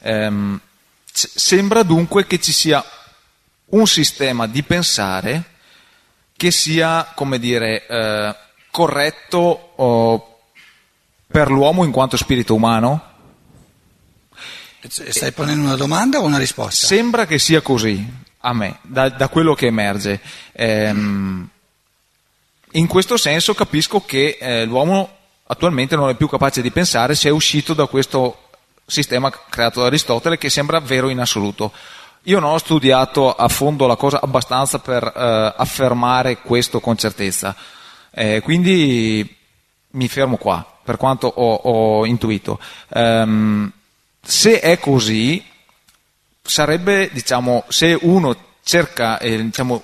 ehm, 0.00 0.60
c- 1.12 1.30
sembra 1.34 1.82
dunque 1.82 2.26
che 2.26 2.40
ci 2.40 2.52
sia 2.52 2.84
un 3.66 3.86
sistema 3.86 4.46
di 4.46 4.62
pensare 4.62 5.44
che 6.36 6.50
sia, 6.50 7.12
come 7.14 7.38
dire, 7.38 7.86
eh, 7.86 8.34
corretto 8.70 9.72
oh, 9.76 10.38
per 11.28 11.50
l'uomo 11.50 11.84
in 11.84 11.92
quanto 11.92 12.16
spirito 12.16 12.54
umano? 12.54 13.12
Stai 14.88 15.32
ponendo 15.32 15.64
una 15.64 15.76
domanda 15.76 16.18
o 16.18 16.24
una 16.24 16.38
risposta? 16.38 16.86
Sembra 16.86 17.26
che 17.26 17.38
sia 17.38 17.60
così, 17.62 18.06
a 18.40 18.52
me, 18.52 18.78
da, 18.82 19.08
da 19.08 19.28
quello 19.28 19.54
che 19.54 19.66
emerge. 19.66 20.20
Ehm, 20.52 21.48
in 22.72 22.86
questo 22.86 23.16
senso 23.16 23.54
capisco 23.54 24.00
che 24.00 24.36
eh, 24.40 24.64
l'uomo 24.64 25.16
attualmente 25.46 25.96
non 25.96 26.08
è 26.08 26.16
più 26.16 26.28
capace 26.28 26.60
di 26.60 26.70
pensare 26.70 27.14
se 27.14 27.28
è 27.28 27.32
uscito 27.32 27.72
da 27.72 27.86
questo 27.86 28.48
sistema 28.86 29.30
creato 29.30 29.80
da 29.80 29.86
Aristotele 29.86 30.38
che 30.38 30.50
sembra 30.50 30.80
vero 30.80 31.08
in 31.08 31.20
assoluto. 31.20 31.72
Io 32.24 32.40
non 32.40 32.52
ho 32.52 32.58
studiato 32.58 33.34
a 33.34 33.48
fondo 33.48 33.86
la 33.86 33.96
cosa 33.96 34.20
abbastanza 34.20 34.78
per 34.78 35.04
eh, 35.04 35.54
affermare 35.56 36.38
questo 36.38 36.80
con 36.80 36.96
certezza, 36.96 37.54
eh, 38.10 38.40
quindi 38.42 39.36
mi 39.90 40.08
fermo 40.08 40.36
qua, 40.36 40.66
per 40.82 40.96
quanto 40.96 41.26
ho, 41.26 41.54
ho 41.54 42.06
intuito. 42.06 42.58
Um, 42.88 43.70
se 44.24 44.60
è 44.60 44.78
così, 44.78 45.44
sarebbe, 46.42 47.10
diciamo, 47.12 47.64
se 47.68 47.96
uno 48.02 48.36
cerca 48.62 49.18
eh, 49.18 49.42
diciamo, 49.42 49.82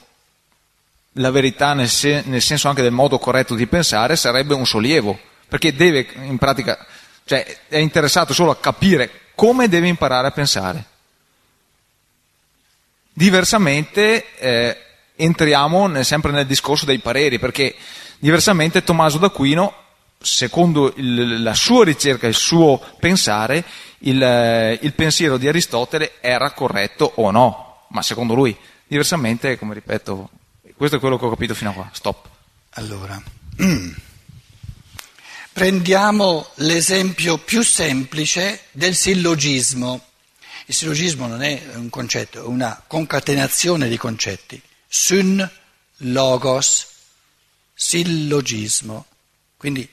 la 1.14 1.30
verità 1.30 1.74
nel, 1.74 1.88
sen- 1.88 2.24
nel, 2.26 2.42
senso 2.42 2.68
anche 2.68 2.82
del 2.82 2.92
modo 2.92 3.18
corretto 3.18 3.54
di 3.54 3.66
pensare, 3.66 4.16
sarebbe 4.16 4.54
un 4.54 4.66
sollievo, 4.66 5.18
perché 5.48 5.74
deve 5.74 6.08
in 6.14 6.38
pratica, 6.38 6.84
cioè 7.24 7.44
è 7.68 7.78
interessato 7.78 8.32
solo 8.32 8.50
a 8.50 8.56
capire 8.56 9.10
come 9.34 9.68
deve 9.68 9.88
imparare 9.88 10.28
a 10.28 10.32
pensare. 10.32 10.84
Diversamente 13.12 14.36
eh, 14.36 14.76
entriamo 15.16 15.86
nel, 15.86 16.04
sempre 16.04 16.32
nel 16.32 16.46
discorso 16.46 16.86
dei 16.86 16.98
pareri, 16.98 17.38
perché 17.38 17.74
diversamente 18.18 18.84
Tommaso 18.84 19.18
d'Aquino, 19.18 19.74
secondo 20.20 20.92
il, 20.96 21.42
la 21.42 21.54
sua 21.54 21.84
ricerca, 21.84 22.26
il 22.26 22.34
suo 22.34 22.80
pensare, 22.98 23.64
il, 24.00 24.22
eh, 24.22 24.78
il 24.82 24.92
pensiero 24.92 25.36
di 25.36 25.48
Aristotele 25.48 26.20
era 26.20 26.50
corretto 26.52 27.12
o 27.16 27.30
no, 27.30 27.86
ma 27.88 28.02
secondo 28.02 28.34
lui. 28.34 28.56
Diversamente, 28.86 29.56
come 29.58 29.74
ripeto, 29.74 30.30
questo 30.76 30.96
è 30.96 31.00
quello 31.00 31.18
che 31.18 31.24
ho 31.24 31.30
capito 31.30 31.54
fino 31.54 31.70
a 31.70 31.72
qua. 31.74 31.88
Stop. 31.92 32.28
Allora, 32.70 33.22
Prendiamo 35.52 36.48
l'esempio 36.54 37.36
più 37.36 37.62
semplice 37.62 38.66
del 38.70 38.94
sillogismo. 38.94 40.06
Il 40.64 40.74
sillogismo 40.74 41.26
non 41.26 41.42
è 41.42 41.72
un 41.74 41.90
concetto, 41.90 42.44
è 42.44 42.46
una 42.46 42.82
concatenazione 42.86 43.88
di 43.88 43.96
concetti. 43.98 44.62
Syn, 44.88 45.46
logos, 45.98 46.86
sillogismo. 47.74 49.06
Quindi 49.56 49.86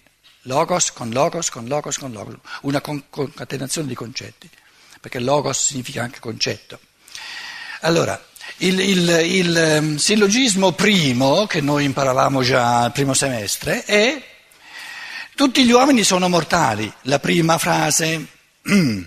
logos 0.48 0.92
con 0.92 1.12
logos 1.12 1.50
con 1.52 1.68
logos 1.68 1.98
con 1.98 2.12
logos, 2.12 2.36
una 2.62 2.82
concatenazione 2.82 3.88
di 3.88 3.94
concetti, 3.96 4.50
perché 5.00 5.20
logos 5.20 5.64
significa 5.64 6.02
anche 6.02 6.20
concetto. 6.20 6.80
Allora, 7.82 8.20
il, 8.58 8.80
il, 8.80 9.08
il 9.26 9.56
ehm, 9.56 9.98
sillogismo 9.98 10.72
primo, 10.72 11.46
che 11.46 11.62
noi 11.62 11.84
imparavamo 11.84 12.42
già 12.42 12.84
al 12.84 12.92
primo 12.92 13.14
semestre, 13.14 13.84
è 13.84 14.24
tutti 15.36 15.64
gli 15.64 15.72
uomini 15.72 16.04
sono 16.04 16.28
mortali. 16.30 16.92
La 17.04 17.20
prima 17.20 17.60
frase, 17.60 18.26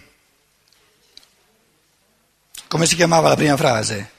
come 2.69 2.87
si 2.87 2.95
chiamava 2.95 3.31
la 3.31 3.37
prima 3.37 3.57
frase? 3.57 4.19